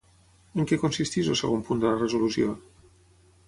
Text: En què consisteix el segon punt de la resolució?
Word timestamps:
En 0.61 0.67
què 0.71 0.79
consisteix 0.83 1.29
el 1.35 1.39
segon 1.43 1.63
punt 1.69 1.83
de 1.85 1.91
la 1.93 2.01
resolució? 2.03 2.59